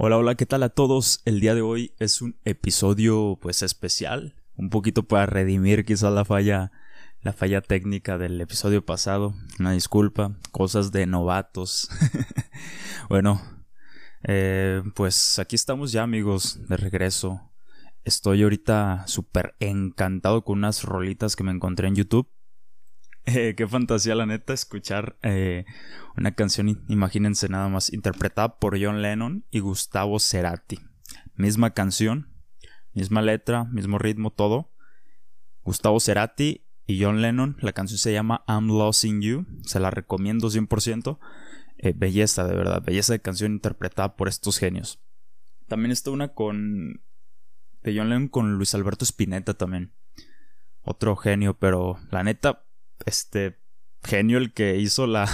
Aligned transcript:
Hola, 0.00 0.16
hola, 0.16 0.36
¿qué 0.36 0.46
tal 0.46 0.62
a 0.62 0.68
todos? 0.68 1.22
El 1.24 1.40
día 1.40 1.56
de 1.56 1.60
hoy 1.60 1.92
es 1.98 2.22
un 2.22 2.38
episodio 2.44 3.36
pues 3.42 3.62
especial, 3.62 4.36
un 4.54 4.70
poquito 4.70 5.02
para 5.02 5.26
redimir 5.26 5.84
quizás 5.84 6.12
la 6.12 6.24
falla 6.24 6.70
la 7.20 7.32
falla 7.32 7.62
técnica 7.62 8.16
del 8.16 8.40
episodio 8.40 8.86
pasado, 8.86 9.34
una 9.58 9.72
disculpa, 9.72 10.36
cosas 10.52 10.92
de 10.92 11.06
novatos. 11.06 11.90
bueno, 13.08 13.42
eh, 14.22 14.84
pues 14.94 15.40
aquí 15.40 15.56
estamos 15.56 15.90
ya 15.90 16.04
amigos, 16.04 16.60
de 16.68 16.76
regreso. 16.76 17.50
Estoy 18.04 18.44
ahorita 18.44 19.02
súper 19.08 19.56
encantado 19.58 20.44
con 20.44 20.58
unas 20.58 20.84
rolitas 20.84 21.34
que 21.34 21.42
me 21.42 21.50
encontré 21.50 21.88
en 21.88 21.96
YouTube. 21.96 22.28
Eh, 23.30 23.54
qué 23.54 23.68
fantasía, 23.68 24.14
la 24.14 24.24
neta, 24.24 24.54
escuchar 24.54 25.18
eh, 25.22 25.66
una 26.16 26.32
canción, 26.32 26.82
imagínense 26.88 27.50
nada 27.50 27.68
más, 27.68 27.92
interpretada 27.92 28.58
por 28.58 28.82
John 28.82 29.02
Lennon 29.02 29.44
y 29.50 29.60
Gustavo 29.60 30.18
Cerati. 30.18 30.78
Misma 31.34 31.74
canción, 31.74 32.32
misma 32.94 33.20
letra, 33.20 33.64
mismo 33.64 33.98
ritmo, 33.98 34.30
todo. 34.30 34.72
Gustavo 35.62 36.00
Cerati 36.00 36.64
y 36.86 37.02
John 37.02 37.20
Lennon. 37.20 37.58
La 37.60 37.74
canción 37.74 37.98
se 37.98 38.14
llama 38.14 38.44
I'm 38.48 38.68
Losing 38.68 39.20
You. 39.20 39.46
Se 39.62 39.78
la 39.78 39.90
recomiendo 39.90 40.48
100%. 40.48 41.18
Eh, 41.76 41.92
belleza, 41.94 42.46
de 42.46 42.56
verdad. 42.56 42.82
Belleza 42.82 43.12
de 43.12 43.20
canción 43.20 43.52
interpretada 43.52 44.16
por 44.16 44.28
estos 44.28 44.56
genios. 44.58 45.00
También 45.66 45.92
está 45.92 46.10
una 46.10 46.28
con. 46.28 47.02
De 47.82 47.94
John 47.94 48.08
Lennon 48.08 48.28
con 48.28 48.54
Luis 48.54 48.74
Alberto 48.74 49.04
Spinetta 49.04 49.52
también. 49.52 49.92
Otro 50.80 51.14
genio, 51.14 51.58
pero 51.58 51.98
la 52.10 52.24
neta, 52.24 52.64
este 53.08 53.58
genio 54.04 54.38
el 54.38 54.52
que 54.52 54.76
hizo 54.76 55.06
la, 55.06 55.28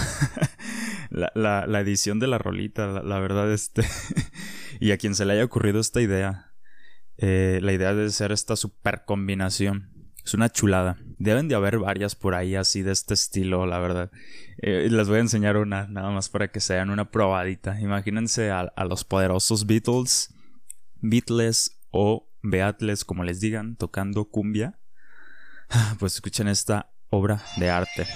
la, 1.09 1.65
la, 1.67 1.79
edición 1.79 2.19
de 2.19 2.27
la 2.27 2.37
rolita, 2.37 3.03
la, 3.03 3.19
verdad, 3.19 3.51
este, 3.51 3.83
y 4.79 4.91
a 4.91 4.97
quien 4.97 5.15
se 5.15 5.25
le 5.25 5.33
haya 5.33 5.45
ocurrido 5.45 5.79
esta 5.79 6.01
idea, 6.01 6.53
eh, 7.17 7.59
la 7.61 7.73
idea 7.73 7.93
de 7.93 8.09
ser 8.09 8.31
esta 8.31 8.55
super 8.55 9.03
combinación. 9.05 9.91
Es 10.23 10.33
una 10.33 10.49
chulada. 10.49 10.97
Deben 11.19 11.47
de 11.47 11.53
haber 11.53 11.77
varias 11.77 12.15
por 12.15 12.33
ahí 12.33 12.55
así 12.55 12.81
de 12.81 12.91
este 12.91 13.13
estilo, 13.13 13.67
la 13.67 13.77
verdad. 13.77 14.11
Eh, 14.57 14.87
les 14.89 15.07
voy 15.07 15.17
a 15.17 15.21
enseñar 15.21 15.55
una, 15.55 15.85
nada 15.87 16.09
más 16.09 16.29
para 16.29 16.47
que 16.47 16.59
sean 16.59 16.89
una 16.89 17.11
probadita. 17.11 17.79
Imagínense 17.79 18.49
a, 18.49 18.61
a 18.61 18.85
los 18.85 19.03
poderosos 19.03 19.67
Beatles, 19.67 20.33
Beatles 20.95 21.79
o 21.91 22.27
Beatles, 22.41 23.05
como 23.05 23.23
les 23.23 23.39
digan, 23.39 23.75
tocando 23.75 24.25
cumbia. 24.25 24.79
Pues 25.99 26.15
escuchen 26.15 26.47
esta 26.47 26.94
obra 27.15 27.43
de 27.57 27.69
arte. 27.69 28.07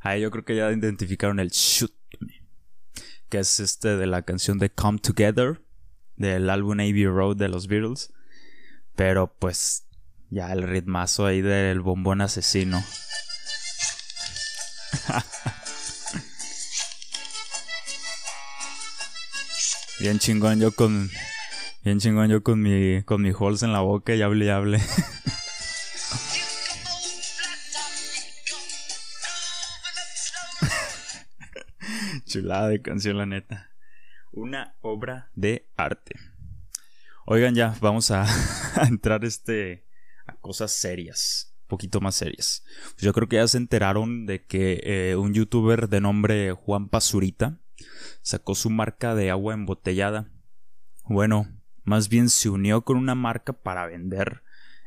Ahí 0.00 0.22
yo 0.22 0.30
creo 0.30 0.44
que 0.44 0.56
ya 0.56 0.70
identificaron 0.70 1.38
el 1.38 1.50
shoot 1.50 1.92
que 3.28 3.38
es 3.40 3.60
este 3.60 3.96
de 3.96 4.06
la 4.06 4.22
canción 4.22 4.58
de 4.58 4.70
Come 4.70 4.98
Together 4.98 5.60
del 6.16 6.48
álbum 6.50 6.80
Abbey 6.80 7.06
Road 7.06 7.36
de 7.36 7.48
los 7.48 7.68
Beatles. 7.68 8.12
Pero 8.96 9.34
pues 9.38 9.84
ya 10.30 10.52
el 10.52 10.62
ritmazo 10.62 11.26
ahí 11.26 11.42
del 11.42 11.80
bombón 11.80 12.20
asesino. 12.22 12.82
Bien 20.00 20.18
chingón 20.18 20.60
yo 20.60 20.72
con 20.72 21.10
Bien 21.84 22.00
chingón 22.00 22.28
yo 22.28 22.42
con 22.42 22.60
mi, 22.60 23.02
con 23.04 23.22
mi 23.22 23.30
holes 23.38 23.62
en 23.62 23.72
la 23.72 23.80
boca 23.80 24.14
y 24.14 24.22
hable 24.22 24.44
y 24.44 24.48
hable. 24.48 24.80
Chulada 32.26 32.68
de 32.68 32.82
canción, 32.82 33.16
la 33.16 33.26
neta. 33.26 33.70
Una 34.32 34.76
obra 34.80 35.30
de 35.34 35.68
arte. 35.76 36.16
Oigan, 37.24 37.54
ya, 37.54 37.76
vamos 37.80 38.10
a, 38.12 38.26
entrar 38.88 39.24
este, 39.24 39.86
a 40.26 40.34
cosas 40.36 40.72
serias. 40.72 41.54
Poquito 41.66 42.00
más 42.00 42.16
serias. 42.16 42.64
Pues 42.94 43.02
yo 43.02 43.12
creo 43.12 43.28
que 43.28 43.36
ya 43.36 43.46
se 43.46 43.58
enteraron 43.58 44.26
de 44.26 44.44
que 44.44 44.80
eh, 44.82 45.16
un 45.16 45.32
youtuber 45.32 45.88
de 45.88 46.00
nombre 46.00 46.52
Juan 46.52 46.88
Pazurita 46.88 47.60
sacó 48.22 48.54
su 48.54 48.70
marca 48.70 49.14
de 49.14 49.30
agua 49.30 49.54
embotellada. 49.54 50.30
Bueno, 51.04 51.46
más 51.88 52.08
bien 52.08 52.28
se 52.28 52.48
unió 52.50 52.82
con 52.82 52.96
una 52.96 53.14
marca 53.14 53.52
para 53.52 53.86
vender 53.86 54.42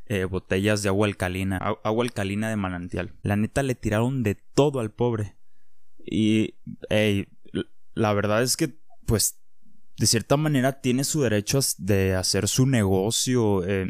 eh, 0.05 0.25
botellas 0.25 0.83
de 0.83 0.89
agua 0.89 1.07
alcalina, 1.07 1.57
agua 1.57 2.03
alcalina 2.03 2.49
de 2.49 2.55
manantial. 2.55 3.13
La 3.23 3.35
neta 3.35 3.63
le 3.63 3.75
tiraron 3.75 4.23
de 4.23 4.35
todo 4.35 4.79
al 4.79 4.91
pobre. 4.91 5.35
Y 6.05 6.55
la 7.93 8.13
verdad 8.13 8.41
es 8.43 8.57
que, 8.57 8.77
pues, 9.05 9.39
de 9.97 10.07
cierta 10.07 10.37
manera 10.37 10.81
tiene 10.81 11.03
su 11.03 11.21
derecho 11.21 11.59
de 11.77 12.15
hacer 12.15 12.47
su 12.47 12.65
negocio. 12.65 13.63
Eh, 13.65 13.87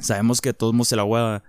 sabemos 0.00 0.40
que 0.40 0.52
todos 0.52 0.74
modos 0.74 0.92
el 0.92 1.00
agua 1.00 1.42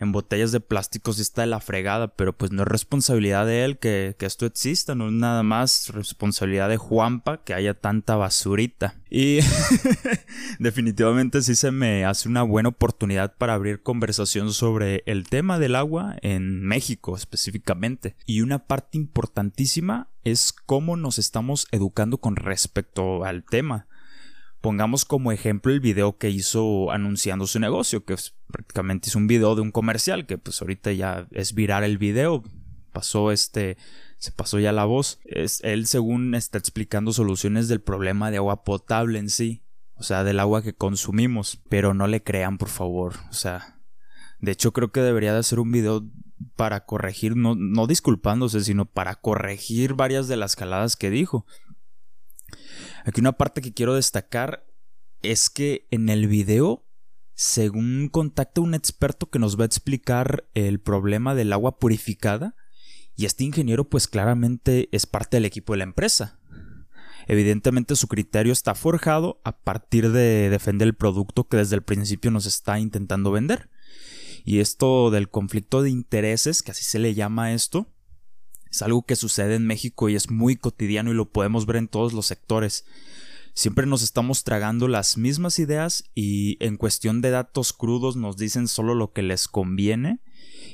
en 0.00 0.12
botellas 0.12 0.52
de 0.52 0.60
plástico 0.60 1.12
sí 1.12 1.22
está 1.22 1.42
de 1.42 1.48
la 1.48 1.60
fregada, 1.60 2.08
pero 2.08 2.36
pues 2.36 2.52
no 2.52 2.62
es 2.62 2.68
responsabilidad 2.68 3.46
de 3.46 3.64
él 3.64 3.78
que, 3.78 4.14
que, 4.18 4.26
esto 4.26 4.46
exista, 4.46 4.94
no 4.94 5.08
es 5.08 5.12
nada 5.12 5.42
más 5.42 5.88
responsabilidad 5.88 6.68
de 6.68 6.76
Juanpa 6.76 7.42
que 7.42 7.54
haya 7.54 7.74
tanta 7.74 8.16
basurita. 8.16 8.94
Y 9.10 9.38
definitivamente 10.58 11.42
sí 11.42 11.54
se 11.54 11.70
me 11.70 12.04
hace 12.04 12.28
una 12.28 12.42
buena 12.42 12.68
oportunidad 12.68 13.36
para 13.36 13.54
abrir 13.54 13.82
conversación 13.82 14.52
sobre 14.52 15.02
el 15.06 15.28
tema 15.28 15.58
del 15.58 15.76
agua 15.76 16.16
en 16.22 16.62
México 16.62 17.16
específicamente. 17.16 18.16
Y 18.26 18.42
una 18.42 18.66
parte 18.66 18.98
importantísima 18.98 20.08
es 20.24 20.52
cómo 20.52 20.96
nos 20.96 21.18
estamos 21.18 21.66
educando 21.70 22.18
con 22.18 22.36
respecto 22.36 23.24
al 23.24 23.44
tema. 23.44 23.86
Pongamos 24.60 25.04
como 25.04 25.30
ejemplo 25.30 25.72
el 25.72 25.80
video 25.80 26.18
que 26.18 26.30
hizo 26.30 26.90
anunciando 26.90 27.46
su 27.46 27.60
negocio, 27.60 28.04
que 28.04 28.16
prácticamente 28.50 29.08
es 29.08 29.14
un 29.14 29.26
video 29.26 29.54
de 29.54 29.60
un 29.62 29.70
comercial, 29.70 30.26
que 30.26 30.36
pues 30.36 30.60
ahorita 30.60 30.92
ya 30.92 31.28
es 31.30 31.54
viral 31.54 31.84
el 31.84 31.98
video, 31.98 32.42
pasó 32.92 33.30
este, 33.30 33.76
se 34.18 34.32
pasó 34.32 34.58
ya 34.58 34.72
la 34.72 34.84
voz. 34.84 35.20
Es, 35.24 35.60
él 35.62 35.86
según 35.86 36.34
está 36.34 36.58
explicando 36.58 37.12
soluciones 37.12 37.68
del 37.68 37.80
problema 37.80 38.30
de 38.30 38.38
agua 38.38 38.64
potable 38.64 39.20
en 39.20 39.30
sí, 39.30 39.62
o 39.94 40.02
sea, 40.02 40.24
del 40.24 40.40
agua 40.40 40.62
que 40.62 40.74
consumimos, 40.74 41.60
pero 41.68 41.94
no 41.94 42.06
le 42.08 42.22
crean 42.22 42.58
por 42.58 42.68
favor, 42.68 43.14
o 43.30 43.34
sea, 43.34 43.78
de 44.40 44.52
hecho 44.52 44.72
creo 44.72 44.90
que 44.90 45.00
debería 45.00 45.32
de 45.32 45.40
hacer 45.40 45.60
un 45.60 45.70
video 45.70 46.04
para 46.56 46.84
corregir, 46.84 47.36
no, 47.36 47.54
no 47.54 47.86
disculpándose, 47.86 48.60
sino 48.62 48.84
para 48.84 49.16
corregir 49.16 49.94
varias 49.94 50.28
de 50.28 50.36
las 50.36 50.56
caladas 50.56 50.96
que 50.96 51.10
dijo. 51.10 51.46
Aquí 53.04 53.20
una 53.20 53.32
parte 53.32 53.60
que 53.60 53.72
quiero 53.72 53.94
destacar 53.94 54.66
es 55.22 55.50
que 55.50 55.86
en 55.90 56.08
el 56.08 56.26
video, 56.26 56.86
según 57.34 58.08
contacta 58.08 58.60
un 58.60 58.74
experto 58.74 59.30
que 59.30 59.38
nos 59.38 59.58
va 59.58 59.62
a 59.62 59.66
explicar 59.66 60.48
el 60.54 60.80
problema 60.80 61.34
del 61.34 61.52
agua 61.52 61.78
purificada, 61.78 62.54
y 63.16 63.24
este 63.24 63.44
ingeniero 63.44 63.88
pues 63.88 64.06
claramente 64.06 64.88
es 64.92 65.06
parte 65.06 65.36
del 65.36 65.44
equipo 65.44 65.72
de 65.72 65.78
la 65.78 65.84
empresa. 65.84 66.38
Evidentemente 67.26 67.96
su 67.96 68.08
criterio 68.08 68.52
está 68.52 68.74
forjado 68.74 69.40
a 69.44 69.58
partir 69.58 70.12
de 70.12 70.48
defender 70.48 70.88
el 70.88 70.94
producto 70.94 71.48
que 71.48 71.58
desde 71.58 71.76
el 71.76 71.82
principio 71.82 72.30
nos 72.30 72.46
está 72.46 72.78
intentando 72.78 73.32
vender. 73.32 73.70
Y 74.44 74.60
esto 74.60 75.10
del 75.10 75.28
conflicto 75.28 75.82
de 75.82 75.90
intereses, 75.90 76.62
que 76.62 76.70
así 76.70 76.84
se 76.84 76.98
le 76.98 77.14
llama 77.14 77.52
esto, 77.52 77.92
es 78.70 78.82
algo 78.82 79.02
que 79.02 79.16
sucede 79.16 79.54
en 79.54 79.66
México 79.66 80.08
y 80.08 80.16
es 80.16 80.30
muy 80.30 80.56
cotidiano 80.56 81.10
y 81.10 81.14
lo 81.14 81.30
podemos 81.30 81.66
ver 81.66 81.76
en 81.76 81.88
todos 81.88 82.12
los 82.12 82.26
sectores. 82.26 82.84
Siempre 83.54 83.86
nos 83.86 84.02
estamos 84.02 84.44
tragando 84.44 84.86
las 84.86 85.18
mismas 85.18 85.58
ideas 85.58 86.04
y 86.14 86.62
en 86.64 86.76
cuestión 86.76 87.20
de 87.20 87.30
datos 87.30 87.72
crudos 87.72 88.16
nos 88.16 88.36
dicen 88.36 88.68
solo 88.68 88.94
lo 88.94 89.12
que 89.12 89.22
les 89.22 89.48
conviene 89.48 90.20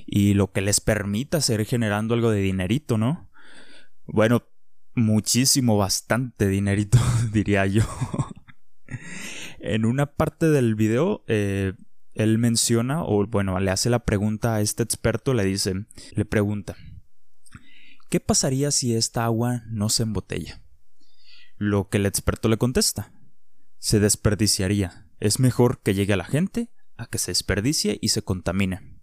y 0.06 0.34
lo 0.34 0.52
que 0.52 0.60
les 0.60 0.80
permita 0.80 1.40
seguir 1.40 1.66
generando 1.66 2.14
algo 2.14 2.30
de 2.30 2.40
dinerito, 2.40 2.98
¿no? 2.98 3.30
Bueno, 4.06 4.42
muchísimo, 4.94 5.78
bastante 5.78 6.48
dinerito, 6.48 6.98
diría 7.32 7.66
yo. 7.66 7.84
en 9.60 9.86
una 9.86 10.06
parte 10.06 10.50
del 10.50 10.74
video, 10.74 11.24
eh, 11.26 11.72
él 12.12 12.38
menciona, 12.38 13.02
o 13.02 13.26
bueno, 13.26 13.58
le 13.60 13.70
hace 13.70 13.90
la 13.90 14.04
pregunta 14.04 14.56
a 14.56 14.60
este 14.60 14.82
experto, 14.82 15.34
le 15.34 15.44
dice, 15.44 15.86
le 16.14 16.24
pregunta, 16.24 16.76
¿Qué 18.14 18.20
pasaría 18.20 18.70
si 18.70 18.94
esta 18.94 19.24
agua 19.24 19.64
no 19.66 19.88
se 19.88 20.04
embotella? 20.04 20.62
Lo 21.56 21.88
que 21.88 21.96
el 21.96 22.06
experto 22.06 22.48
le 22.48 22.58
contesta. 22.58 23.12
Se 23.80 23.98
desperdiciaría. 23.98 25.08
Es 25.18 25.40
mejor 25.40 25.80
que 25.82 25.94
llegue 25.94 26.12
a 26.12 26.16
la 26.16 26.24
gente 26.24 26.70
a 26.96 27.06
que 27.06 27.18
se 27.18 27.32
desperdicie 27.32 27.98
y 28.00 28.10
se 28.10 28.22
contamine. 28.22 29.00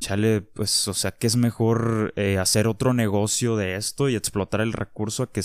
Chale, 0.00 0.42
pues, 0.42 0.86
o 0.86 0.92
sea, 0.92 1.12
que 1.12 1.26
es 1.26 1.36
mejor 1.36 2.12
eh, 2.16 2.36
hacer 2.36 2.66
otro 2.66 2.92
negocio 2.92 3.56
de 3.56 3.76
esto 3.76 4.10
y 4.10 4.16
explotar 4.16 4.60
el 4.60 4.74
recurso 4.74 5.22
a 5.22 5.32
que, 5.32 5.40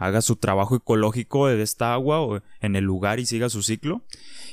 haga 0.00 0.22
su 0.22 0.36
trabajo 0.36 0.76
ecológico 0.76 1.46
de 1.46 1.62
esta 1.62 1.92
agua 1.92 2.22
o 2.22 2.40
en 2.60 2.74
el 2.74 2.84
lugar 2.84 3.20
y 3.20 3.26
siga 3.26 3.50
su 3.50 3.62
ciclo. 3.62 4.02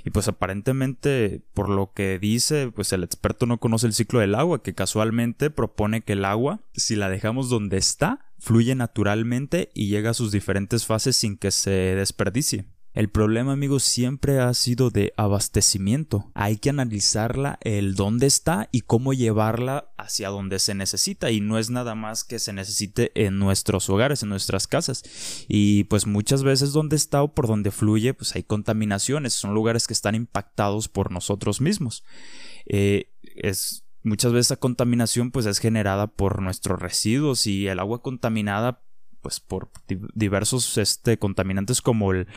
Y 0.03 0.09
pues 0.09 0.27
aparentemente, 0.27 1.41
por 1.53 1.69
lo 1.69 1.93
que 1.93 2.19
dice, 2.19 2.69
pues 2.69 2.91
el 2.91 3.03
experto 3.03 3.45
no 3.45 3.57
conoce 3.57 3.87
el 3.87 3.93
ciclo 3.93 4.19
del 4.19 4.35
agua, 4.35 4.61
que 4.61 4.75
casualmente 4.75 5.49
propone 5.49 6.01
que 6.01 6.13
el 6.13 6.25
agua, 6.25 6.59
si 6.73 6.97
la 6.97 7.09
dejamos 7.09 7.49
donde 7.49 7.77
está, 7.77 8.25
fluye 8.39 8.75
naturalmente 8.75 9.71
y 9.73 9.87
llega 9.87 10.09
a 10.09 10.13
sus 10.13 10.33
diferentes 10.33 10.85
fases 10.85 11.15
sin 11.15 11.37
que 11.37 11.51
se 11.51 11.71
desperdicie. 11.71 12.65
El 12.97 13.09
problema, 13.09 13.53
amigos, 13.53 13.83
siempre 13.83 14.39
ha 14.39 14.51
sido 14.55 14.89
de 14.89 15.13
abastecimiento. 15.17 16.31
Hay 16.33 16.57
que 16.57 16.71
analizarla, 16.71 17.59
el 17.61 17.93
dónde 17.93 18.25
está 18.25 18.69
y 18.71 18.81
cómo 18.81 19.13
llevarla 19.13 19.91
hacia 19.97 20.29
donde 20.29 20.57
se 20.57 20.73
necesita. 20.73 21.29
Y 21.29 21.39
no 21.39 21.59
es 21.59 21.69
nada 21.69 21.93
más 21.93 22.23
que 22.23 22.39
se 22.39 22.53
necesite 22.53 23.11
en 23.13 23.37
nuestros 23.37 23.87
hogares, 23.91 24.23
en 24.23 24.29
nuestras 24.29 24.65
casas. 24.65 25.03
Y 25.47 25.83
pues 25.83 26.07
muchas 26.07 26.41
veces 26.41 26.73
donde 26.73 26.95
está 26.95 27.21
o 27.21 27.35
por 27.35 27.45
donde 27.45 27.69
fluye, 27.69 28.15
pues 28.15 28.35
hay 28.35 28.41
contaminaciones. 28.41 29.33
Son 29.33 29.53
lugares 29.53 29.85
que 29.85 29.93
están 29.93 30.15
impactados 30.15 30.87
por 30.87 31.11
nosotros 31.11 31.61
mismos. 31.61 32.03
Eh, 32.65 33.11
es 33.35 33.83
muchas 34.01 34.31
veces 34.31 34.47
esa 34.47 34.55
contaminación 34.55 35.29
pues 35.29 35.45
es 35.45 35.59
generada 35.59 36.07
por 36.07 36.41
nuestros 36.41 36.81
residuos 36.81 37.45
y 37.45 37.67
el 37.67 37.77
agua 37.77 38.01
contaminada 38.01 38.81
pues 39.21 39.39
por 39.39 39.69
diversos 40.15 40.77
este, 40.77 41.17
contaminantes 41.17 41.81
como 41.81 42.11
el 42.13 42.27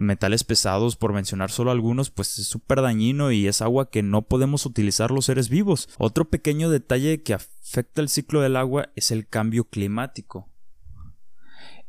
metales 0.00 0.44
pesados, 0.44 0.96
por 0.96 1.12
mencionar 1.12 1.50
solo 1.50 1.70
algunos, 1.70 2.10
pues 2.10 2.38
es 2.38 2.46
súper 2.46 2.82
dañino 2.82 3.32
y 3.32 3.46
es 3.46 3.62
agua 3.62 3.90
que 3.90 4.02
no 4.02 4.22
podemos 4.22 4.66
utilizar 4.66 5.10
los 5.10 5.26
seres 5.26 5.48
vivos. 5.48 5.88
Otro 5.98 6.28
pequeño 6.28 6.70
detalle 6.70 7.22
que 7.22 7.34
afecta 7.34 8.00
el 8.00 8.08
ciclo 8.08 8.40
del 8.40 8.56
agua 8.56 8.90
es 8.96 9.10
el 9.10 9.28
cambio 9.28 9.64
climático. 9.64 10.48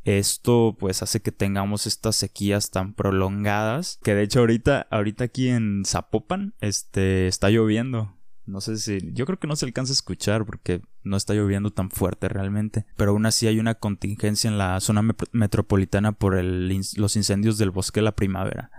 Esto 0.04 0.76
pues 0.80 1.04
hace 1.04 1.22
que 1.22 1.32
tengamos 1.32 1.86
estas 1.86 2.16
sequías 2.16 2.72
tan 2.72 2.94
prolongadas 2.94 4.00
que 4.02 4.16
de 4.16 4.24
hecho 4.24 4.40
ahorita 4.40 4.88
ahorita 4.90 5.26
aquí 5.26 5.50
en 5.50 5.84
Zapopan 5.86 6.56
este 6.62 7.28
está 7.28 7.50
lloviendo 7.50 8.19
no 8.50 8.62
sé 8.62 8.78
si. 8.78 9.00
Yo 9.14 9.26
creo 9.26 9.40
que 9.40 9.48
no 9.48 9.56
se 9.56 9.66
alcanza 9.66 9.92
a 9.92 9.94
escuchar 9.94 10.46
porque 10.46 10.82
no 11.04 11.18
está 11.18 11.34
lloviendo 11.34 11.72
tan 11.72 11.90
fuerte 11.90 12.28
realmente. 12.28 12.86
Pero 12.98 13.12
aún 13.12 13.26
así 13.26 13.48
hay 13.48 13.60
una 13.60 13.76
contingencia 13.76 14.50
en 14.50 14.58
la 14.58 14.80
zona 14.80 15.02
metropolitana 15.32 16.12
por 16.12 16.44
los 16.44 17.16
incendios 17.16 17.58
del 17.58 17.72
bosque 17.72 18.00
de 18.00 18.06
la 18.06 18.16
primavera. 18.16 18.72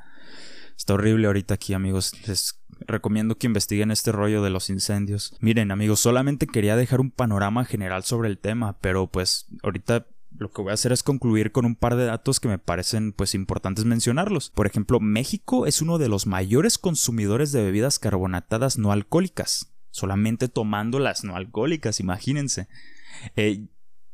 Está 0.77 0.95
horrible 0.95 1.27
ahorita 1.27 1.55
aquí, 1.55 1.75
amigos. 1.75 2.15
Les 2.27 2.61
recomiendo 2.87 3.37
que 3.37 3.47
investiguen 3.47 3.91
este 3.91 4.13
rollo 4.13 4.43
de 4.43 4.51
los 4.51 4.71
incendios. 4.71 5.35
Miren, 5.41 5.71
amigos, 5.71 6.01
solamente 6.01 6.47
quería 6.47 6.77
dejar 6.77 7.01
un 7.01 7.11
panorama 7.11 7.65
general 7.65 8.05
sobre 8.05 8.29
el 8.29 8.39
tema, 8.39 8.79
pero 8.79 9.07
pues 9.07 9.47
ahorita 9.63 10.07
lo 10.39 10.51
que 10.51 10.63
voy 10.63 10.71
a 10.71 10.75
hacer 10.75 10.93
es 10.93 11.03
concluir 11.03 11.53
con 11.53 11.65
un 11.65 11.75
par 11.75 11.97
de 11.97 12.07
datos 12.07 12.41
que 12.41 12.49
me 12.49 12.59
parecen 12.59 13.13
pues 13.13 13.35
importantes 13.35 13.85
mencionarlos. 13.85 14.51
Por 14.51 14.67
ejemplo, 14.67 15.01
México 15.01 15.67
es 15.67 15.83
uno 15.83 15.99
de 15.99 16.09
los 16.09 16.27
mayores 16.27 16.79
consumidores 16.79 17.53
de 17.53 17.63
bebidas 17.63 17.99
carbonatadas 17.99 18.79
no 18.79 18.93
alcohólicas. 18.93 19.73
Solamente 19.91 20.49
tomando 20.49 20.99
las 20.99 21.25
no 21.25 21.37
alcohólicas, 21.37 22.01
imagínense. 22.01 22.69
Eh, 23.37 23.67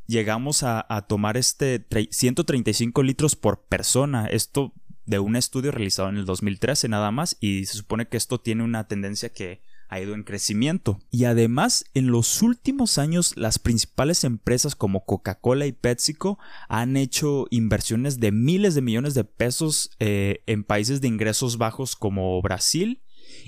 llegamos 0.06 0.62
a, 0.62 0.84
a, 0.88 1.02
tomar 1.02 1.36
este 1.36 1.86
135 2.10 3.02
litros 3.02 3.36
por 3.36 3.64
persona. 3.64 4.26
Esto 4.26 4.72
de 5.04 5.18
un 5.18 5.36
estudio 5.36 5.70
realizado 5.70 6.08
en 6.08 6.16
el 6.16 6.24
2013 6.24 6.88
nada 6.88 7.10
más. 7.10 7.36
Y 7.40 7.66
se 7.66 7.76
supone 7.76 8.08
que 8.08 8.16
esto 8.16 8.40
tiene 8.40 8.64
una 8.64 8.88
tendencia 8.88 9.28
que 9.28 9.60
ha 9.88 10.00
ido 10.00 10.14
en 10.14 10.24
crecimiento. 10.24 10.98
Y 11.10 11.24
además, 11.24 11.84
en 11.94 12.08
los 12.08 12.42
últimos 12.42 12.98
años, 12.98 13.36
las 13.36 13.58
principales 13.58 14.24
empresas 14.24 14.74
como 14.74 15.04
Coca-Cola 15.04 15.66
y 15.66 15.72
PepsiCo 15.72 16.38
han 16.68 16.96
hecho 16.96 17.46
inversiones 17.50 18.20
de 18.20 18.32
miles 18.32 18.74
de 18.74 18.82
millones 18.82 19.14
de 19.14 19.24
pesos 19.24 19.90
eh, 19.98 20.42
en 20.46 20.64
países 20.64 21.00
de 21.00 21.08
ingresos 21.08 21.58
bajos 21.58 21.96
como 21.96 22.40
Brasil, 22.42 23.02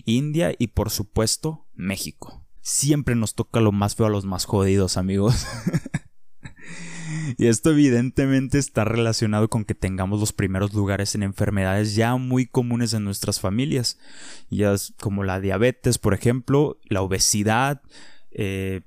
India 0.05 0.55
y 0.59 0.69
por 0.69 0.91
supuesto 0.91 1.67
México. 1.75 2.45
Siempre 2.61 3.15
nos 3.15 3.35
toca 3.35 3.61
lo 3.61 3.73
más 3.73 3.95
feo 3.95 4.07
a 4.07 4.11
los 4.11 4.25
más 4.25 4.45
jodidos, 4.45 4.97
amigos. 4.97 5.47
Y 7.37 7.47
esto 7.47 7.71
evidentemente 7.71 8.59
está 8.59 8.85
relacionado 8.85 9.49
con 9.49 9.65
que 9.65 9.75
tengamos 9.75 10.21
los 10.21 10.33
primeros 10.33 10.73
lugares 10.73 11.15
en 11.15 11.23
enfermedades 11.23 11.95
ya 11.95 12.17
muy 12.17 12.47
comunes 12.47 12.95
en 12.95 13.05
nuestras 13.05 13.41
familias, 13.41 13.99
ya 14.51 14.75
como 15.01 15.25
la 15.25 15.41
diabetes, 15.41 15.99
por 15.99 16.15
ejemplo, 16.15 16.79
la 16.85 17.03
obesidad, 17.03 17.83
eh, 18.31 18.83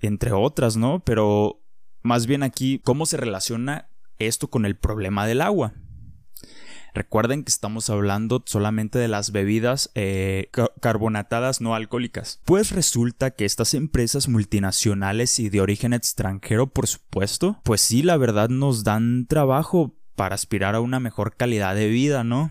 entre 0.00 0.32
otras, 0.32 0.76
¿no? 0.76 1.00
Pero 1.00 1.60
más 2.02 2.26
bien 2.26 2.42
aquí, 2.42 2.80
¿cómo 2.84 3.06
se 3.06 3.16
relaciona 3.16 3.88
esto 4.18 4.48
con 4.48 4.66
el 4.66 4.76
problema 4.76 5.26
del 5.26 5.40
agua? 5.40 5.74
Recuerden 6.94 7.44
que 7.44 7.50
estamos 7.50 7.90
hablando 7.90 8.42
solamente 8.46 8.98
de 8.98 9.08
las 9.08 9.32
bebidas 9.32 9.90
eh, 9.94 10.50
carbonatadas 10.80 11.60
no 11.60 11.74
alcohólicas. 11.74 12.40
Pues 12.44 12.72
resulta 12.72 13.30
que 13.30 13.44
estas 13.44 13.74
empresas 13.74 14.28
multinacionales 14.28 15.38
y 15.38 15.48
de 15.48 15.60
origen 15.60 15.92
extranjero, 15.92 16.68
por 16.68 16.86
supuesto, 16.86 17.60
pues 17.62 17.80
sí, 17.80 18.02
la 18.02 18.16
verdad 18.16 18.48
nos 18.48 18.84
dan 18.84 19.26
trabajo 19.26 19.94
para 20.16 20.34
aspirar 20.34 20.74
a 20.74 20.80
una 20.80 21.00
mejor 21.00 21.36
calidad 21.36 21.74
de 21.74 21.88
vida, 21.88 22.24
¿no? 22.24 22.50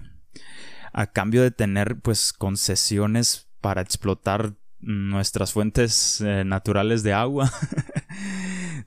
A 0.94 1.08
cambio 1.08 1.44
de 1.44 1.52
tener 1.52 2.00
pues 2.00 2.32
concesiones 2.32 3.50
para 3.62 3.82
explotar 3.82 4.54
nuestras 4.80 5.52
fuentes 5.52 6.22
eh, 6.22 6.44
naturales 6.46 7.04
de 7.04 7.14
agua. 7.14 7.52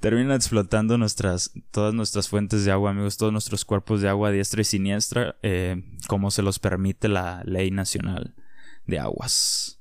terminan 0.00 0.32
explotando 0.32 0.98
nuestras, 0.98 1.52
todas 1.70 1.94
nuestras 1.94 2.28
fuentes 2.28 2.64
de 2.64 2.72
agua, 2.72 2.90
amigos, 2.90 3.16
todos 3.16 3.32
nuestros 3.32 3.64
cuerpos 3.64 4.00
de 4.00 4.08
agua 4.08 4.30
diestra 4.30 4.62
y 4.62 4.64
siniestra, 4.64 5.36
eh, 5.42 5.84
como 6.08 6.30
se 6.30 6.42
los 6.42 6.58
permite 6.58 7.08
la 7.08 7.42
ley 7.44 7.70
nacional 7.70 8.34
de 8.86 8.98
aguas. 8.98 9.80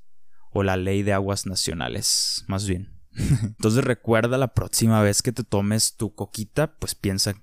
O 0.52 0.62
la 0.62 0.76
ley 0.76 1.02
de 1.02 1.12
aguas 1.12 1.46
nacionales, 1.46 2.44
más 2.48 2.66
bien. 2.66 3.00
Entonces 3.42 3.82
recuerda 3.82 4.36
la 4.36 4.52
próxima 4.52 5.00
vez 5.02 5.22
que 5.22 5.32
te 5.32 5.44
tomes 5.44 5.96
tu 5.96 6.14
coquita, 6.14 6.76
pues 6.76 6.94
piensa 6.94 7.34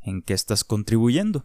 en 0.00 0.22
qué 0.22 0.34
estás 0.34 0.64
contribuyendo. 0.64 1.44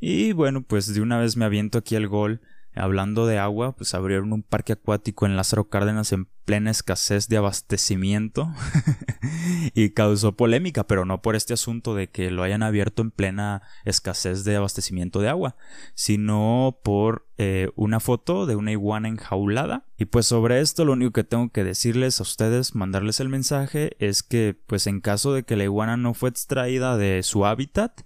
Y 0.00 0.32
bueno, 0.32 0.62
pues 0.62 0.92
de 0.92 1.00
una 1.00 1.18
vez 1.18 1.36
me 1.36 1.44
aviento 1.44 1.78
aquí 1.78 1.94
el 1.94 2.08
gol 2.08 2.40
Hablando 2.74 3.26
de 3.26 3.38
agua, 3.38 3.76
pues 3.76 3.94
abrieron 3.94 4.32
un 4.32 4.42
parque 4.42 4.74
acuático 4.74 5.26
en 5.26 5.36
Lázaro 5.36 5.68
Cárdenas 5.68 6.12
en 6.12 6.28
plena 6.44 6.70
escasez 6.70 7.28
de 7.28 7.38
abastecimiento 7.38 8.52
y 9.74 9.90
causó 9.90 10.32
polémica, 10.36 10.84
pero 10.86 11.04
no 11.04 11.22
por 11.22 11.36
este 11.36 11.54
asunto 11.54 11.94
de 11.94 12.08
que 12.08 12.30
lo 12.30 12.42
hayan 12.42 12.62
abierto 12.62 13.02
en 13.02 13.10
plena 13.10 13.62
escasez 13.84 14.44
de 14.44 14.56
abastecimiento 14.56 15.20
de 15.20 15.28
agua, 15.28 15.56
sino 15.94 16.80
por 16.82 17.26
eh, 17.38 17.70
una 17.76 18.00
foto 18.00 18.46
de 18.46 18.56
una 18.56 18.72
iguana 18.72 19.08
enjaulada. 19.08 19.86
Y 19.96 20.06
pues 20.06 20.26
sobre 20.26 20.60
esto 20.60 20.84
lo 20.84 20.92
único 20.92 21.12
que 21.12 21.24
tengo 21.24 21.50
que 21.50 21.64
decirles 21.64 22.20
a 22.20 22.24
ustedes, 22.24 22.74
mandarles 22.74 23.20
el 23.20 23.28
mensaje, 23.28 23.96
es 23.98 24.22
que 24.22 24.56
pues 24.66 24.86
en 24.86 25.00
caso 25.00 25.32
de 25.32 25.44
que 25.44 25.56
la 25.56 25.64
iguana 25.64 25.96
no 25.96 26.12
fue 26.14 26.28
extraída 26.28 26.96
de 26.96 27.22
su 27.22 27.46
hábitat, 27.46 28.02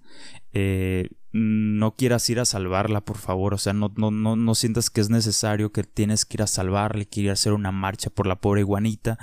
eh, 0.53 1.09
no 1.39 1.95
quieras 1.95 2.29
ir 2.31 2.41
a 2.41 2.45
salvarla, 2.45 3.01
por 3.01 3.19
favor. 3.19 3.55
O 3.55 3.59
sea, 3.59 3.73
no, 3.73 3.93
no, 3.97 4.11
no, 4.11 4.37
no 4.37 4.55
sientas 4.55 4.91
que 4.91 5.01
es 5.01 5.11
necesario 5.11 5.73
que 5.73 5.85
tienes 5.85 6.25
que 6.25 6.37
ir 6.37 6.43
a 6.43 6.47
salvarla, 6.47 7.05
que 7.05 7.21
ir 7.21 7.31
a 7.31 7.35
hacer 7.35 7.53
una 7.53 7.73
marcha 7.73 8.11
por 8.11 8.27
la 8.27 8.37
pobre 8.37 8.61
iguanita. 8.61 9.19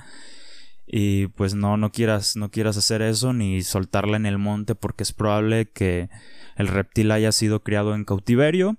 Y 0.87 1.27
pues 1.27 1.55
no, 1.55 1.77
no 1.77 1.91
quieras, 1.91 2.35
no 2.35 2.51
quieras 2.51 2.77
hacer 2.77 3.01
eso 3.01 3.33
ni 3.33 3.61
soltarla 3.63 4.17
en 4.17 4.25
el 4.25 4.37
monte 4.37 4.75
porque 4.75 5.03
es 5.03 5.13
probable 5.13 5.65
que 5.65 6.09
el 6.55 6.67
reptil 6.67 7.11
haya 7.11 7.31
sido 7.31 7.63
criado 7.63 7.95
en 7.95 8.05
cautiverio 8.05 8.77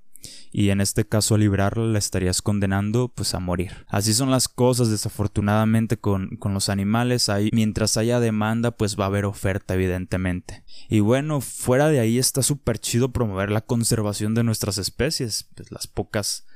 y 0.52 0.70
en 0.70 0.80
este 0.80 1.06
caso 1.06 1.34
a 1.34 1.38
librarla 1.38 1.84
la 1.84 1.98
estarías 1.98 2.42
condenando 2.42 3.08
pues 3.08 3.34
a 3.34 3.40
morir. 3.40 3.84
Así 3.88 4.14
son 4.14 4.30
las 4.30 4.48
cosas 4.48 4.90
desafortunadamente 4.90 5.96
con, 5.98 6.36
con 6.36 6.54
los 6.54 6.68
animales, 6.68 7.28
ahí, 7.28 7.50
mientras 7.52 7.96
haya 7.96 8.20
demanda 8.20 8.70
pues 8.70 8.98
va 8.98 9.04
a 9.04 9.08
haber 9.08 9.24
oferta 9.24 9.74
evidentemente. 9.74 10.64
Y 10.88 11.00
bueno, 11.00 11.40
fuera 11.40 11.88
de 11.88 12.00
ahí 12.00 12.18
está 12.18 12.42
súper 12.42 12.78
chido 12.78 13.12
promover 13.12 13.50
la 13.50 13.60
conservación 13.60 14.34
de 14.34 14.44
nuestras 14.44 14.78
especies, 14.78 15.48
pues 15.54 15.70
las 15.70 15.86
pocas 15.86 16.46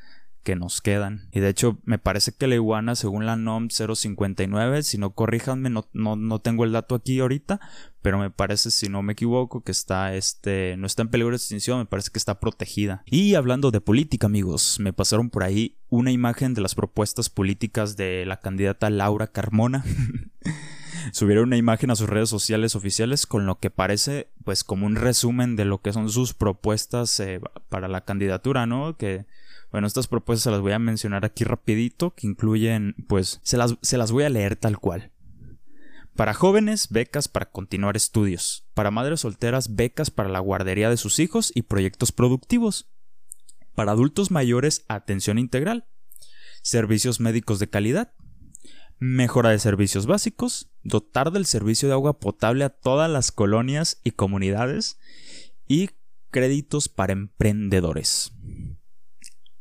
que 0.42 0.56
nos 0.56 0.80
quedan. 0.80 1.28
Y 1.32 1.40
de 1.40 1.49
hecho, 1.49 1.78
me 1.85 1.99
parece 1.99 2.32
que 2.32 2.47
la 2.47 2.54
iguana, 2.54 2.94
según 2.94 3.26
la 3.26 3.37
NOM 3.37 3.68
059, 3.68 4.82
si 4.82 4.99
no 4.99 5.14
corríjanme, 5.14 5.70
no, 5.70 5.88
no, 5.92 6.38
tengo 6.40 6.64
el 6.64 6.73
dato 6.73 6.94
aquí 6.94 7.20
ahorita, 7.20 7.61
pero 8.02 8.18
me 8.18 8.30
parece, 8.30 8.70
si 8.70 8.88
no 8.88 9.02
me 9.02 9.12
equivoco, 9.12 9.62
que 9.62 9.73
está 9.73 10.14
este, 10.14 10.76
no 10.78 10.87
está 10.87 11.02
en 11.02 11.09
peligro 11.09 11.30
de 11.30 11.37
extinción, 11.37 11.78
me 11.78 11.87
parece 11.87 12.11
que 12.11 12.18
está 12.18 12.40
protegida. 12.40 13.02
Y 13.06 13.35
hablando 13.35 13.70
de 13.70 13.80
política, 13.80 14.26
amigos, 14.26 14.78
me 14.80 14.92
pasaron 14.92 15.30
por 15.30 15.42
ahí 15.42 15.76
una 15.88 16.11
imagen 16.11 16.54
de 16.54 16.62
las 16.62 16.75
propuestas 16.75 17.28
políticas 17.28 17.97
de 17.97 18.25
la 18.26 18.40
candidata 18.40 18.90
Laura 18.90 19.26
Carmona. 19.26 19.85
subieron 21.12 21.49
una 21.49 21.57
imagen 21.57 21.90
a 21.90 21.97
sus 21.97 22.09
redes 22.09 22.28
sociales 22.28 22.75
oficiales 22.75 23.26
con 23.26 23.47
lo 23.47 23.59
que 23.59 23.71
parece 23.71 24.28
pues 24.45 24.64
como 24.64 24.87
un 24.87 24.97
resumen 24.97 25.57
de 25.57 25.64
lo 25.64 25.80
que 25.80 25.92
son 25.92 26.11
sus 26.11 26.35
propuestas 26.35 27.19
eh, 27.21 27.40
para 27.69 27.88
la 27.88 28.04
candidatura, 28.04 28.66
¿no? 28.66 28.97
Que 28.97 29.26
bueno, 29.71 29.87
estas 29.87 30.09
propuestas 30.09 30.45
se 30.45 30.50
las 30.50 30.61
voy 30.61 30.73
a 30.73 30.78
mencionar 30.78 31.25
aquí 31.25 31.45
rapidito, 31.45 32.14
que 32.14 32.26
incluyen, 32.26 32.97
pues, 33.09 33.40
se 33.45 33.57
las, 33.57 33.76
se 33.83 33.99
las 33.99 34.11
voy 34.11 34.25
a 34.25 34.28
leer 34.28 34.57
tal 34.57 34.78
cual. 34.78 35.12
Para 36.16 36.35
jóvenes, 36.35 36.88
becas 36.90 37.28
para 37.28 37.47
continuar 37.47 37.97
estudios. 37.97 38.64
Para 38.75 38.90
madres 38.90 39.21
solteras, 39.21 39.76
becas 39.76 40.11
para 40.11 40.28
la 40.28 40.40
guardería 40.40 40.90
de 40.90 40.97
sus 40.97 41.21
hijos 41.21 41.52
y 41.54 41.62
proyectos 41.62 42.11
productivos. 42.11 42.90
Para 43.75 43.92
adultos 43.92 44.33
mayores, 44.33 44.85
atención 44.88 45.38
integral. 45.38 45.87
Servicios 46.62 47.21
médicos 47.21 47.61
de 47.61 47.71
calidad. 47.71 48.12
Mejora 49.00 49.50
de 49.50 49.59
servicios 49.59 50.07
básicos. 50.07 50.71
Dotar 50.83 51.33
del 51.33 51.47
servicio 51.47 51.88
de 51.88 51.95
agua 51.95 52.21
potable 52.21 52.64
a 52.64 52.69
todas 52.69 53.11
las 53.11 53.33
colonias 53.33 54.00
y 54.04 54.12
comunidades. 54.12 54.99
Y 55.66 55.90
créditos 56.30 56.88
para 56.88 57.12
emprendedores. 57.12 58.33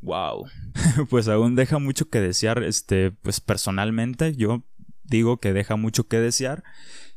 Wow. 0.02 0.46
pues 1.10 1.28
aún 1.28 1.56
deja 1.56 1.80
mucho 1.80 2.10
que 2.10 2.22
desear, 2.22 2.64
este, 2.64 3.12
pues 3.12 3.40
personalmente 3.42 4.36
yo 4.36 4.64
digo 5.04 5.40
que 5.40 5.54
deja 5.54 5.76
mucho 5.76 6.08
que 6.08 6.20
desear, 6.20 6.64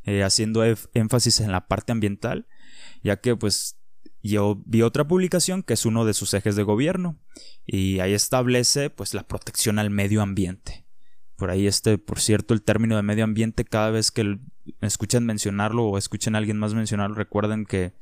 eh, 0.04 0.22
haciendo 0.22 0.64
énfasis 0.94 1.40
en 1.40 1.52
la 1.52 1.68
parte 1.68 1.92
ambiental, 1.92 2.46
ya 3.02 3.20
que 3.20 3.36
pues 3.36 3.78
yo 4.22 4.60
vi 4.64 4.82
otra 4.82 5.06
publicación 5.06 5.62
que 5.62 5.74
es 5.74 5.84
uno 5.84 6.04
de 6.04 6.14
sus 6.14 6.32
ejes 6.34 6.56
de 6.56 6.62
gobierno 6.62 7.18
y 7.66 8.00
ahí 8.00 8.14
establece 8.14 8.90
pues 8.90 9.14
la 9.14 9.26
protección 9.26 9.78
al 9.78 9.90
medio 9.90 10.22
ambiente. 10.22 10.81
Por 11.36 11.50
ahí 11.50 11.66
este, 11.66 11.98
por 11.98 12.20
cierto, 12.20 12.54
el 12.54 12.62
término 12.62 12.96
de 12.96 13.02
medio 13.02 13.24
ambiente 13.24 13.64
cada 13.64 13.90
vez 13.90 14.10
que 14.10 14.38
escuchen 14.80 15.26
mencionarlo 15.26 15.84
o 15.84 15.98
escuchen 15.98 16.34
a 16.34 16.38
alguien 16.38 16.58
más 16.58 16.74
mencionarlo, 16.74 17.16
recuerden 17.16 17.66
que 17.66 17.94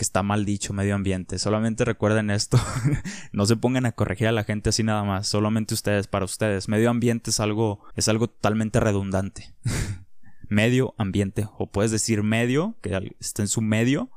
que 0.00 0.04
está 0.04 0.22
mal 0.22 0.46
dicho 0.46 0.72
medio 0.72 0.94
ambiente. 0.94 1.38
Solamente 1.38 1.84
recuerden 1.84 2.30
esto. 2.30 2.58
no 3.32 3.44
se 3.44 3.56
pongan 3.56 3.84
a 3.84 3.92
corregir 3.92 4.28
a 4.28 4.32
la 4.32 4.44
gente 4.44 4.70
así 4.70 4.82
nada 4.82 5.04
más. 5.04 5.26
Solamente 5.26 5.74
ustedes, 5.74 6.06
para 6.06 6.24
ustedes. 6.24 6.70
Medio 6.70 6.88
ambiente 6.88 7.28
es 7.28 7.38
algo, 7.38 7.84
es 7.96 8.08
algo 8.08 8.26
totalmente 8.26 8.80
redundante. 8.80 9.52
medio 10.48 10.94
ambiente. 10.96 11.48
O 11.58 11.66
puedes 11.66 11.90
decir 11.90 12.22
medio, 12.22 12.76
que 12.80 13.14
está 13.20 13.42
en 13.42 13.48
su 13.48 13.60
medio, 13.60 14.10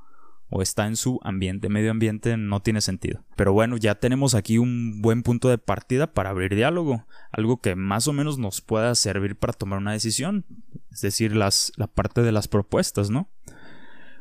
o 0.56 0.62
está 0.62 0.86
en 0.86 0.96
su 0.96 1.20
ambiente. 1.24 1.68
Medio 1.68 1.90
ambiente 1.90 2.38
no 2.38 2.62
tiene 2.62 2.80
sentido. 2.80 3.26
Pero 3.36 3.54
bueno, 3.54 3.76
ya 3.76 3.96
tenemos 3.96 4.36
aquí 4.36 4.60
un 4.60 5.02
buen 5.02 5.24
punto 5.24 5.50
de 5.50 5.58
partida 5.58 6.14
para 6.14 6.30
abrir 6.30 6.54
diálogo. 6.54 7.08
Algo 7.32 7.60
que 7.60 7.76
más 7.76 8.08
o 8.08 8.14
menos 8.14 8.38
nos 8.38 8.62
pueda 8.62 8.94
servir 8.94 9.36
para 9.36 9.54
tomar 9.54 9.80
una 9.80 9.94
decisión. 9.94 10.46
Es 10.92 11.02
decir, 11.02 11.36
las, 11.36 11.72
la 11.76 11.88
parte 11.88 12.22
de 12.22 12.32
las 12.32 12.48
propuestas, 12.48 13.10
¿no? 13.10 13.32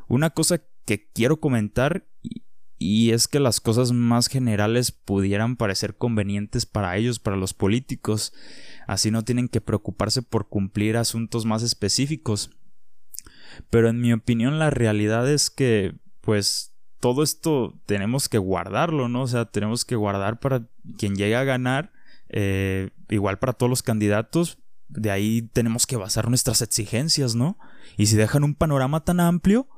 Una 0.09 0.31
cosa 0.31 0.62
que 0.87 1.07
quiero 1.12 1.39
comentar 1.39 2.07
y 2.79 3.11
es 3.11 3.29
que 3.29 3.39
las 3.39 3.61
cosas 3.61 3.93
más 3.93 4.29
generales 4.29 4.91
pudieran 4.91 5.57
parecer 5.57 5.97
convenientes 5.97 6.65
para 6.65 6.97
ellos, 6.97 7.19
para 7.19 7.37
los 7.37 7.53
políticos. 7.53 8.33
Así 8.87 9.11
no 9.11 9.23
tienen 9.23 9.49
que 9.49 9.61
preocuparse 9.61 10.23
por 10.23 10.49
cumplir 10.49 10.97
asuntos 10.97 11.45
más 11.45 11.62
específicos. 11.62 12.53
Pero 13.69 13.91
en 13.91 14.01
mi 14.01 14.15
opinión 14.15 14.59
la 14.59 14.71
realidad 14.71 15.31
es 15.31 15.51
que 15.51 16.01
pues 16.23 16.73
todo 17.00 17.23
esto 17.23 17.75
tenemos 17.85 18.29
que 18.29 18.38
guardarlo, 18.38 19.09
¿no? 19.09 19.23
O 19.23 19.26
sea, 19.26 19.45
tenemos 19.45 19.85
que 19.85 19.97
guardar 19.97 20.41
para 20.41 20.67
quien 20.97 21.17
llegue 21.17 21.37
a 21.37 21.45
ganar, 21.45 21.93
eh, 22.29 22.91
igual 23.11 23.38
para 23.38 23.52
todos 23.52 23.69
los 23.69 23.83
candidatos, 23.83 24.59
de 24.88 25.11
ahí 25.11 25.43
tenemos 25.52 25.87
que 25.87 25.97
basar 25.97 26.29
nuestras 26.29 26.62
exigencias, 26.62 27.35
¿no? 27.35 27.59
Y 27.97 28.07
si 28.07 28.17
dejan 28.17 28.45
un 28.45 28.55
panorama 28.55 29.05
tan 29.05 29.21
amplio, 29.21 29.69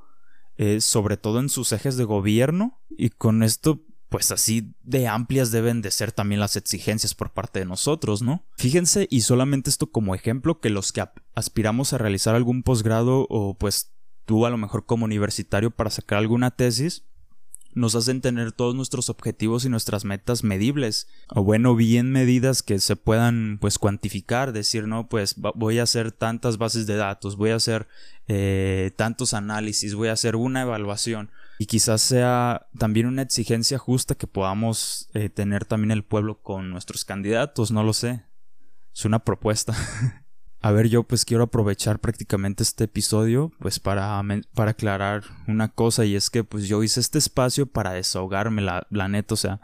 eh, 0.56 0.80
sobre 0.80 1.16
todo 1.16 1.40
en 1.40 1.48
sus 1.48 1.72
ejes 1.72 1.96
de 1.96 2.04
gobierno, 2.04 2.80
y 2.90 3.10
con 3.10 3.42
esto 3.42 3.82
pues 4.10 4.30
así 4.30 4.72
de 4.84 5.08
amplias 5.08 5.50
deben 5.50 5.82
de 5.82 5.90
ser 5.90 6.12
también 6.12 6.40
las 6.40 6.54
exigencias 6.54 7.14
por 7.14 7.32
parte 7.32 7.58
de 7.58 7.64
nosotros, 7.64 8.22
¿no? 8.22 8.44
Fíjense, 8.56 9.08
y 9.10 9.22
solamente 9.22 9.70
esto 9.70 9.90
como 9.90 10.14
ejemplo, 10.14 10.60
que 10.60 10.70
los 10.70 10.92
que 10.92 11.04
aspiramos 11.34 11.92
a 11.92 11.98
realizar 11.98 12.36
algún 12.36 12.62
posgrado 12.62 13.26
o 13.28 13.58
pues 13.58 13.93
tú 14.24 14.46
a 14.46 14.50
lo 14.50 14.56
mejor 14.56 14.86
como 14.86 15.04
universitario 15.04 15.70
para 15.70 15.90
sacar 15.90 16.18
alguna 16.18 16.50
tesis, 16.50 17.04
nos 17.74 17.96
hacen 17.96 18.20
tener 18.20 18.52
todos 18.52 18.74
nuestros 18.74 19.10
objetivos 19.10 19.64
y 19.64 19.68
nuestras 19.68 20.04
metas 20.04 20.44
medibles 20.44 21.08
o 21.28 21.42
bueno 21.42 21.74
bien 21.74 22.12
medidas 22.12 22.62
que 22.62 22.78
se 22.78 22.94
puedan 22.94 23.58
pues 23.60 23.78
cuantificar 23.78 24.52
decir 24.52 24.86
no 24.86 25.08
pues 25.08 25.34
voy 25.56 25.80
a 25.80 25.82
hacer 25.82 26.12
tantas 26.12 26.56
bases 26.56 26.86
de 26.86 26.94
datos 26.94 27.36
voy 27.36 27.50
a 27.50 27.56
hacer 27.56 27.88
eh, 28.28 28.92
tantos 28.94 29.34
análisis 29.34 29.96
voy 29.96 30.06
a 30.06 30.12
hacer 30.12 30.36
una 30.36 30.62
evaluación 30.62 31.30
y 31.58 31.66
quizás 31.66 32.02
sea 32.02 32.66
también 32.78 33.06
una 33.06 33.22
exigencia 33.22 33.78
justa 33.78 34.14
que 34.14 34.26
podamos 34.26 35.08
eh, 35.14 35.28
tener 35.28 35.64
también 35.64 35.92
el 35.92 36.04
pueblo 36.04 36.40
con 36.42 36.70
nuestros 36.70 37.04
candidatos 37.04 37.70
no 37.70 37.84
lo 37.84 37.92
sé. 37.92 38.24
Es 38.94 39.04
una 39.04 39.24
propuesta 39.24 39.74
A 40.64 40.72
ver, 40.72 40.88
yo 40.88 41.02
pues 41.02 41.26
quiero 41.26 41.44
aprovechar 41.44 41.98
prácticamente 41.98 42.62
este 42.62 42.84
episodio 42.84 43.52
pues 43.58 43.78
para, 43.78 44.22
para 44.54 44.70
aclarar 44.70 45.22
una 45.46 45.68
cosa 45.68 46.06
y 46.06 46.16
es 46.16 46.30
que 46.30 46.42
pues 46.42 46.68
yo 46.68 46.82
hice 46.82 47.00
este 47.00 47.18
espacio 47.18 47.66
para 47.66 47.92
desahogarme, 47.92 48.62
la, 48.62 48.86
la 48.88 49.06
neta, 49.08 49.34
o 49.34 49.36
sea, 49.36 49.60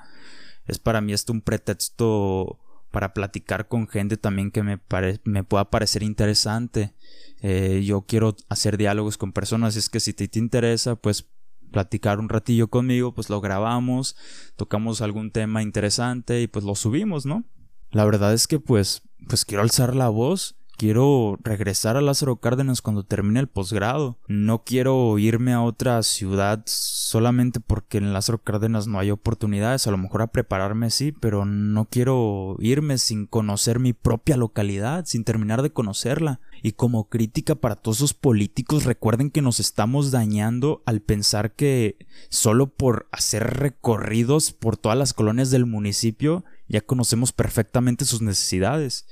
es 0.67 0.79
para 0.79 1.01
mí 1.01 1.15
esto 1.15 1.33
un 1.33 1.41
pretexto 1.41 2.59
para 2.91 3.15
platicar 3.15 3.67
con 3.67 3.89
gente 3.89 4.19
también 4.19 4.51
que 4.51 4.63
me, 4.63 4.79
me 5.25 5.43
pueda 5.43 5.71
parecer 5.71 6.03
interesante. 6.03 6.93
Eh, 7.41 7.83
yo 7.83 8.03
quiero 8.03 8.37
hacer 8.51 8.77
diálogos 8.77 9.17
con 9.17 9.33
personas, 9.33 9.77
y 9.77 9.79
es 9.79 9.89
que 9.89 10.01
si 10.01 10.13
te, 10.13 10.29
te 10.29 10.39
interesa, 10.39 10.97
pues 10.97 11.25
platicar 11.73 12.19
un 12.19 12.29
ratillo 12.29 12.69
conmigo, 12.69 13.15
pues 13.15 13.31
lo 13.31 13.41
grabamos, 13.41 14.17
tocamos 14.55 15.01
algún 15.01 15.31
tema 15.31 15.63
interesante 15.63 16.43
y 16.43 16.47
pues 16.47 16.63
lo 16.63 16.75
subimos, 16.75 17.25
¿no? 17.25 17.45
La 17.91 18.05
verdad 18.05 18.35
es 18.35 18.47
que 18.47 18.61
pues, 18.61 19.01
pues 19.27 19.47
quiero 19.47 19.63
alzar 19.63 19.97
la 19.97 20.11
voz 20.11 20.60
quiero 20.81 21.39
regresar 21.43 21.99
a 21.99 22.01
Lázaro 22.01 22.37
Cárdenas 22.37 22.81
cuando 22.81 23.05
termine 23.05 23.39
el 23.39 23.49
posgrado. 23.49 24.17
No 24.29 24.65
quiero 24.65 25.19
irme 25.19 25.53
a 25.53 25.61
otra 25.61 26.03
ciudad 26.03 26.63
solamente 26.65 27.61
porque 27.61 27.99
en 27.99 28.15
Lázaro 28.15 28.39
Cárdenas 28.39 28.87
no 28.87 28.99
hay 28.99 29.11
oportunidades. 29.11 29.87
A 29.87 29.91
lo 29.91 29.99
mejor 29.99 30.23
a 30.23 30.29
prepararme 30.29 30.89
sí, 30.89 31.13
pero 31.13 31.45
no 31.45 31.85
quiero 31.85 32.57
irme 32.61 32.97
sin 32.97 33.27
conocer 33.27 33.79
mi 33.79 33.93
propia 33.93 34.39
localidad, 34.39 35.05
sin 35.05 35.25
terminar 35.25 35.61
de 35.61 35.69
conocerla. 35.69 36.41
Y 36.63 36.73
como 36.73 37.11
crítica 37.11 37.57
para 37.57 37.77
todos 37.77 37.99
esos 37.99 38.15
políticos, 38.15 38.85
recuerden 38.85 39.31
que 39.31 39.43
nos 39.43 39.61
estamos 39.61 40.11
dañando 40.11 40.83
al 40.87 41.03
pensar 41.03 41.53
que 41.53 41.99
solo 42.31 42.69
por 42.69 43.07
hacer 43.13 43.59
recorridos 43.59 44.53
por 44.53 44.79
todas 44.79 44.97
las 44.97 45.13
colonias 45.13 45.51
del 45.51 45.67
municipio 45.67 46.43
ya 46.69 46.81
conocemos 46.81 47.33
perfectamente 47.33 48.05
sus 48.05 48.23
necesidades. 48.23 49.05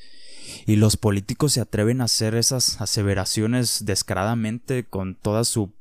Y 0.66 0.76
los 0.76 0.96
políticos 0.96 1.52
se 1.52 1.60
atreven 1.60 2.00
a 2.00 2.04
hacer 2.04 2.34
esas 2.34 2.80
aseveraciones 2.80 3.84
descaradamente 3.84 4.84
con 4.84 5.14
toda 5.14 5.44
su 5.44 5.72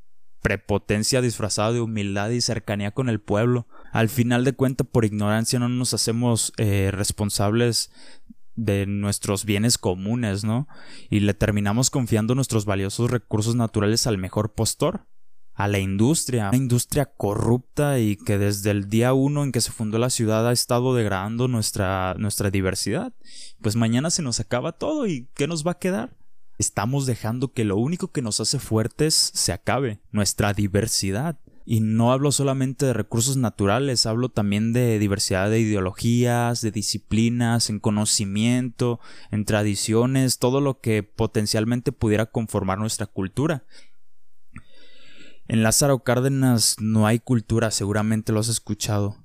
prepotencia 0.41 1.21
disfrazada 1.21 1.73
de 1.73 1.81
humildad 1.81 2.29
y 2.29 2.41
cercanía 2.41 2.91
con 2.91 3.09
el 3.09 3.19
pueblo. 3.19 3.67
Al 3.91 4.09
final 4.09 4.43
de 4.43 4.53
cuentas, 4.53 4.87
por 4.89 5.05
ignorancia 5.05 5.59
no 5.59 5.69
nos 5.69 5.93
hacemos 5.93 6.53
eh, 6.57 6.89
responsables 6.93 7.91
de 8.55 8.85
nuestros 8.85 9.45
bienes 9.45 9.77
comunes, 9.77 10.43
¿no? 10.43 10.67
Y 11.09 11.19
le 11.19 11.33
terminamos 11.33 11.89
confiando 11.89 12.33
nuestros 12.33 12.65
valiosos 12.65 13.11
recursos 13.11 13.55
naturales 13.55 14.07
al 14.07 14.17
mejor 14.17 14.53
postor 14.53 15.05
a 15.57 15.67
la 15.67 15.79
industria, 15.79 16.49
una 16.49 16.57
industria 16.57 17.07
corrupta 17.07 17.97
y 17.99 18.15
que 18.15 18.37
desde 18.37 18.69
el 18.69 18.89
día 18.89 19.13
uno 19.13 19.43
en 19.43 19.51
que 19.51 19.59
se 19.59 19.71
fundó 19.71 19.97
la 19.97 20.11
ciudad 20.11 20.47
ha 20.47 20.51
estado 20.51 20.93
degradando 20.93 21.47
nuestra, 21.47 22.13
nuestra 22.19 22.51
diversidad. 22.51 23.11
Pues 23.59 23.75
mañana 23.75 24.11
se 24.11 24.21
nos 24.21 24.39
acaba 24.39 24.73
todo 24.73 25.07
y 25.07 25.27
¿qué 25.33 25.47
nos 25.47 25.65
va 25.65 25.71
a 25.71 25.79
quedar? 25.79 26.15
Estamos 26.59 27.07
dejando 27.07 27.53
que 27.53 27.65
lo 27.65 27.75
único 27.75 28.11
que 28.11 28.21
nos 28.21 28.39
hace 28.39 28.59
fuertes 28.59 29.31
se 29.33 29.51
acabe, 29.51 29.99
nuestra 30.11 30.53
diversidad. 30.53 31.39
Y 31.65 31.81
no 31.81 32.13
hablo 32.13 32.31
solamente 32.31 32.85
de 32.85 32.93
recursos 32.93 33.35
naturales, 33.35 34.05
hablo 34.05 34.29
también 34.29 34.73
de 34.73 34.99
diversidad 34.99 35.49
de 35.49 35.59
ideologías, 35.59 36.61
de 36.61 36.71
disciplinas, 36.71 37.69
en 37.69 37.79
conocimiento, 37.79 38.99
en 39.31 39.43
tradiciones, 39.43 40.37
todo 40.37 40.61
lo 40.61 40.79
que 40.79 41.03
potencialmente 41.03 41.91
pudiera 41.91 42.27
conformar 42.27 42.77
nuestra 42.77 43.07
cultura. 43.07 43.65
En 45.47 45.63
Lázaro 45.63 45.99
Cárdenas 45.99 46.75
no 46.79 47.07
hay 47.07 47.19
cultura, 47.19 47.71
seguramente 47.71 48.33
lo 48.33 48.39
has 48.39 48.49
escuchado. 48.49 49.17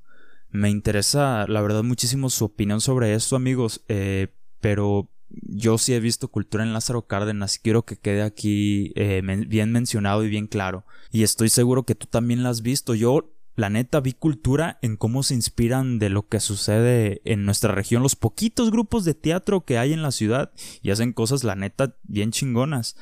Me 0.50 0.70
interesa, 0.70 1.46
la 1.48 1.62
verdad, 1.62 1.82
muchísimo 1.82 2.30
su 2.30 2.44
opinión 2.44 2.80
sobre 2.80 3.14
esto, 3.14 3.36
amigos, 3.36 3.82
eh, 3.88 4.28
pero 4.60 5.08
yo 5.30 5.78
sí 5.78 5.94
he 5.94 6.00
visto 6.00 6.28
cultura 6.28 6.62
en 6.62 6.72
Lázaro 6.72 7.06
Cárdenas 7.06 7.58
quiero 7.58 7.84
que 7.84 7.96
quede 7.96 8.22
aquí 8.22 8.92
eh, 8.96 9.22
bien 9.48 9.72
mencionado 9.72 10.24
y 10.24 10.28
bien 10.28 10.46
claro. 10.46 10.84
Y 11.10 11.22
estoy 11.22 11.48
seguro 11.48 11.84
que 11.84 11.94
tú 11.94 12.06
también 12.06 12.42
la 12.42 12.50
has 12.50 12.62
visto. 12.62 12.94
Yo, 12.94 13.32
la 13.56 13.70
neta, 13.70 14.00
vi 14.00 14.12
cultura 14.12 14.78
en 14.82 14.96
cómo 14.96 15.22
se 15.22 15.34
inspiran 15.34 15.98
de 15.98 16.10
lo 16.10 16.28
que 16.28 16.40
sucede 16.40 17.20
en 17.24 17.44
nuestra 17.44 17.74
región, 17.74 18.02
los 18.02 18.16
poquitos 18.16 18.70
grupos 18.70 19.04
de 19.04 19.14
teatro 19.14 19.64
que 19.64 19.78
hay 19.78 19.92
en 19.92 20.02
la 20.02 20.12
ciudad 20.12 20.52
y 20.82 20.90
hacen 20.90 21.12
cosas, 21.12 21.44
la 21.44 21.56
neta, 21.56 21.96
bien 22.02 22.30
chingonas. 22.30 22.96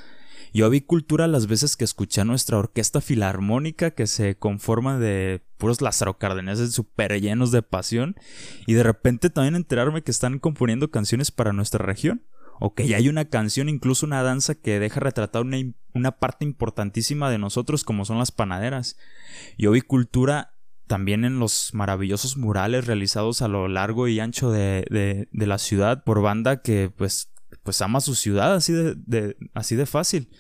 Yo 0.52 0.68
vi 0.68 0.80
cultura 0.80 1.26
las 1.26 1.46
veces 1.46 1.76
que 1.76 1.84
escuché 1.84 2.20
a 2.20 2.24
nuestra 2.24 2.58
orquesta 2.58 3.00
filarmónica 3.00 3.92
que 3.92 4.06
se 4.06 4.36
conforma 4.36 4.98
de 4.98 5.42
puros 5.58 5.80
Lázaro 5.80 6.18
Cárdenas 6.18 6.58
súper 6.72 7.20
llenos 7.20 7.52
de 7.52 7.62
pasión 7.62 8.16
y 8.66 8.74
de 8.74 8.82
repente 8.82 9.30
también 9.30 9.54
enterarme 9.54 10.02
que 10.02 10.10
están 10.10 10.38
componiendo 10.38 10.90
canciones 10.90 11.30
para 11.30 11.52
nuestra 11.52 11.84
región 11.84 12.24
o 12.58 12.74
que 12.74 12.86
ya 12.86 12.98
hay 12.98 13.08
una 13.08 13.24
canción, 13.24 13.68
incluso 13.68 14.04
una 14.04 14.22
danza 14.22 14.54
que 14.54 14.78
deja 14.78 15.00
retratar 15.00 15.42
una, 15.42 15.56
una 15.94 16.12
parte 16.18 16.44
importantísima 16.44 17.30
de 17.30 17.38
nosotros 17.38 17.84
como 17.84 18.04
son 18.04 18.18
las 18.18 18.32
panaderas. 18.32 18.96
Yo 19.56 19.70
vi 19.70 19.80
cultura 19.80 20.54
también 20.86 21.24
en 21.24 21.38
los 21.38 21.72
maravillosos 21.72 22.36
murales 22.36 22.86
realizados 22.86 23.42
a 23.42 23.48
lo 23.48 23.68
largo 23.68 24.08
y 24.08 24.18
ancho 24.20 24.50
de, 24.50 24.84
de, 24.90 25.28
de 25.30 25.46
la 25.46 25.58
ciudad 25.58 26.02
por 26.04 26.20
banda 26.20 26.62
que 26.62 26.92
pues, 26.94 27.32
pues 27.62 27.80
ama 27.82 28.00
su 28.00 28.14
ciudad 28.14 28.54
así 28.54 28.72
de, 28.72 28.94
de, 28.96 29.36
así 29.54 29.76
de 29.76 29.86
fácil. 29.86 30.30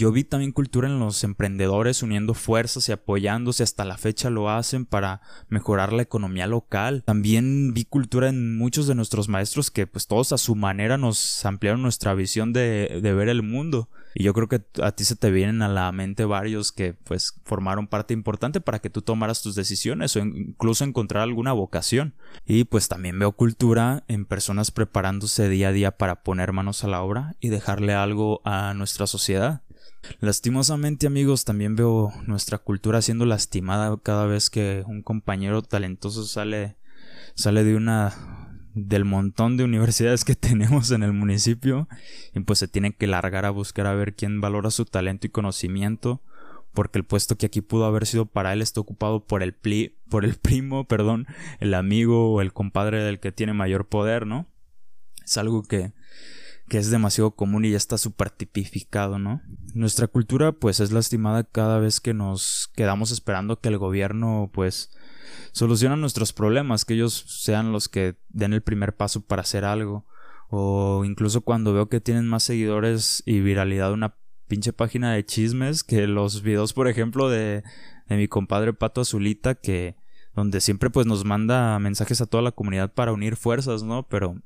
Yo 0.00 0.12
vi 0.12 0.24
también 0.24 0.52
cultura 0.52 0.88
en 0.88 0.98
los 0.98 1.22
emprendedores 1.24 2.02
uniendo 2.02 2.32
fuerzas 2.32 2.88
y 2.88 2.92
apoyándose, 2.92 3.62
hasta 3.62 3.84
la 3.84 3.98
fecha 3.98 4.30
lo 4.30 4.48
hacen 4.48 4.86
para 4.86 5.20
mejorar 5.50 5.92
la 5.92 6.00
economía 6.00 6.46
local. 6.46 7.02
También 7.04 7.74
vi 7.74 7.84
cultura 7.84 8.30
en 8.30 8.56
muchos 8.56 8.86
de 8.86 8.94
nuestros 8.94 9.28
maestros 9.28 9.70
que 9.70 9.86
pues 9.86 10.06
todos 10.06 10.32
a 10.32 10.38
su 10.38 10.54
manera 10.54 10.96
nos 10.96 11.44
ampliaron 11.44 11.82
nuestra 11.82 12.14
visión 12.14 12.54
de, 12.54 13.00
de 13.02 13.12
ver 13.12 13.28
el 13.28 13.42
mundo. 13.42 13.90
Y 14.14 14.22
yo 14.22 14.32
creo 14.32 14.48
que 14.48 14.62
a 14.82 14.92
ti 14.92 15.04
se 15.04 15.16
te 15.16 15.30
vienen 15.30 15.60
a 15.60 15.68
la 15.68 15.92
mente 15.92 16.24
varios 16.24 16.72
que 16.72 16.94
pues 16.94 17.34
formaron 17.44 17.86
parte 17.86 18.14
importante 18.14 18.62
para 18.62 18.78
que 18.78 18.88
tú 18.88 19.02
tomaras 19.02 19.42
tus 19.42 19.54
decisiones 19.54 20.16
o 20.16 20.20
incluso 20.20 20.84
encontrar 20.84 21.24
alguna 21.24 21.52
vocación. 21.52 22.14
Y 22.46 22.64
pues 22.64 22.88
también 22.88 23.18
veo 23.18 23.32
cultura 23.32 24.04
en 24.08 24.24
personas 24.24 24.70
preparándose 24.70 25.50
día 25.50 25.68
a 25.68 25.72
día 25.72 25.98
para 25.98 26.22
poner 26.22 26.54
manos 26.54 26.84
a 26.84 26.88
la 26.88 27.02
obra 27.02 27.36
y 27.38 27.50
dejarle 27.50 27.92
algo 27.92 28.40
a 28.46 28.72
nuestra 28.72 29.06
sociedad. 29.06 29.60
Lastimosamente 30.20 31.06
amigos, 31.06 31.44
también 31.44 31.76
veo 31.76 32.12
nuestra 32.26 32.58
cultura 32.58 33.02
siendo 33.02 33.26
lastimada 33.26 33.96
cada 34.02 34.26
vez 34.26 34.50
que 34.50 34.82
un 34.86 35.02
compañero 35.02 35.62
talentoso 35.62 36.24
sale 36.24 36.76
sale 37.34 37.64
de 37.64 37.76
una 37.76 38.50
del 38.74 39.04
montón 39.04 39.56
de 39.56 39.64
universidades 39.64 40.24
que 40.24 40.34
tenemos 40.36 40.90
en 40.90 41.02
el 41.02 41.12
municipio 41.12 41.88
y 42.34 42.40
pues 42.40 42.58
se 42.58 42.68
tiene 42.68 42.94
que 42.94 43.06
largar 43.06 43.44
a 43.44 43.50
buscar 43.50 43.86
a 43.86 43.94
ver 43.94 44.14
quién 44.14 44.40
valora 44.40 44.70
su 44.70 44.84
talento 44.84 45.26
y 45.26 45.30
conocimiento 45.30 46.22
porque 46.72 46.98
el 46.98 47.04
puesto 47.04 47.36
que 47.36 47.46
aquí 47.46 47.60
pudo 47.60 47.84
haber 47.84 48.06
sido 48.06 48.26
para 48.26 48.52
él 48.52 48.62
está 48.62 48.80
ocupado 48.80 49.26
por 49.26 49.42
el 49.42 49.54
pli 49.54 49.96
por 50.08 50.24
el 50.24 50.36
primo, 50.36 50.84
perdón, 50.88 51.26
el 51.58 51.74
amigo 51.74 52.32
o 52.32 52.40
el 52.40 52.52
compadre 52.52 53.02
del 53.02 53.20
que 53.20 53.32
tiene 53.32 53.52
mayor 53.52 53.88
poder, 53.88 54.26
¿no? 54.26 54.46
Es 55.24 55.36
algo 55.36 55.62
que 55.62 55.92
que 56.70 56.78
es 56.78 56.88
demasiado 56.88 57.32
común 57.32 57.64
y 57.64 57.72
ya 57.72 57.76
está 57.76 57.98
súper 57.98 58.30
tipificado, 58.30 59.18
¿no? 59.18 59.42
Nuestra 59.74 60.06
cultura 60.06 60.52
pues 60.52 60.78
es 60.78 60.92
lastimada 60.92 61.42
cada 61.42 61.80
vez 61.80 62.00
que 62.00 62.14
nos 62.14 62.70
quedamos 62.76 63.10
esperando 63.10 63.58
que 63.58 63.68
el 63.68 63.76
gobierno 63.76 64.50
pues 64.54 64.96
solucione 65.50 65.96
nuestros 65.96 66.32
problemas, 66.32 66.84
que 66.84 66.94
ellos 66.94 67.24
sean 67.26 67.72
los 67.72 67.88
que 67.88 68.14
den 68.28 68.52
el 68.52 68.62
primer 68.62 68.94
paso 68.94 69.20
para 69.20 69.42
hacer 69.42 69.64
algo. 69.64 70.06
O 70.48 71.04
incluso 71.04 71.40
cuando 71.40 71.74
veo 71.74 71.88
que 71.88 72.00
tienen 72.00 72.28
más 72.28 72.44
seguidores 72.44 73.24
y 73.26 73.40
viralidad 73.40 73.92
una 73.92 74.14
pinche 74.46 74.72
página 74.72 75.12
de 75.12 75.26
chismes 75.26 75.82
que 75.82 76.06
los 76.06 76.42
videos, 76.42 76.72
por 76.72 76.86
ejemplo, 76.86 77.28
de, 77.28 77.64
de 78.08 78.16
mi 78.16 78.28
compadre 78.28 78.74
Pato 78.74 79.00
Azulita, 79.00 79.56
que 79.56 79.96
donde 80.36 80.60
siempre 80.60 80.88
pues 80.88 81.04
nos 81.04 81.24
manda 81.24 81.80
mensajes 81.80 82.20
a 82.20 82.26
toda 82.26 82.44
la 82.44 82.52
comunidad 82.52 82.92
para 82.92 83.12
unir 83.12 83.34
fuerzas, 83.34 83.82
¿no? 83.82 84.06
Pero 84.08 84.36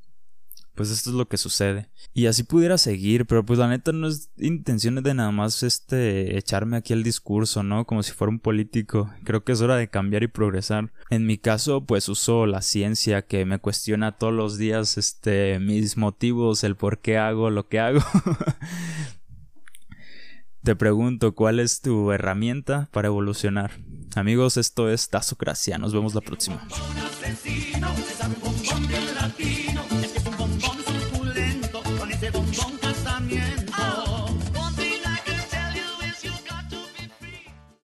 pues 0.74 0.90
esto 0.90 1.10
es 1.10 1.16
lo 1.16 1.28
que 1.28 1.36
sucede. 1.36 1.88
Y 2.12 2.26
así 2.26 2.42
pudiera 2.42 2.78
seguir, 2.78 3.26
pero 3.26 3.44
pues 3.44 3.58
la 3.58 3.68
neta 3.68 3.92
no 3.92 4.08
es 4.08 4.30
intención 4.38 4.96
de 5.02 5.14
nada 5.14 5.30
más 5.30 5.62
este 5.62 6.36
echarme 6.38 6.76
aquí 6.76 6.92
el 6.92 7.02
discurso, 7.02 7.62
¿no? 7.62 7.86
Como 7.86 8.02
si 8.02 8.12
fuera 8.12 8.30
un 8.30 8.40
político. 8.40 9.10
Creo 9.24 9.44
que 9.44 9.52
es 9.52 9.60
hora 9.60 9.76
de 9.76 9.88
cambiar 9.88 10.22
y 10.22 10.28
progresar. 10.28 10.92
En 11.10 11.26
mi 11.26 11.38
caso, 11.38 11.84
pues 11.84 12.08
uso 12.08 12.46
la 12.46 12.62
ciencia 12.62 13.22
que 13.22 13.44
me 13.44 13.58
cuestiona 13.58 14.12
todos 14.12 14.32
los 14.32 14.58
días 14.58 14.98
este 14.98 15.58
mis 15.58 15.96
motivos, 15.96 16.64
el 16.64 16.76
por 16.76 17.00
qué 17.00 17.18
hago 17.18 17.50
lo 17.50 17.68
que 17.68 17.80
hago. 17.80 18.00
Te 20.62 20.74
pregunto, 20.76 21.34
¿cuál 21.34 21.60
es 21.60 21.82
tu 21.82 22.10
herramienta 22.10 22.88
para 22.90 23.08
evolucionar? 23.08 23.72
Amigos, 24.16 24.56
esto 24.56 24.88
es 24.88 25.10
Tazocracia. 25.10 25.76
Nos 25.76 25.92
vemos 25.92 26.14
la 26.14 26.22
próxima. 26.22 26.66